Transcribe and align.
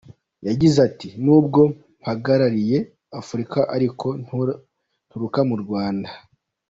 Yagize 0.47 0.77
ati 0.87 1.07
“N'ubwo 1.23 1.61
mpagarariye 1.99 2.77
Afurika 3.19 3.59
ariko 3.75 4.07
nturuka 5.05 5.39
mu 5.49 5.55
Rwanda. 5.63 6.09